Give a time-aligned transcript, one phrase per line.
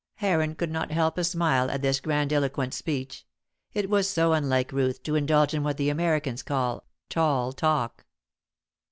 [0.15, 3.23] Heron could not help a smile at this grandiloquent speech.
[3.75, 8.07] It was so unlike Ruth to indulge in what the Americans call "tall talk."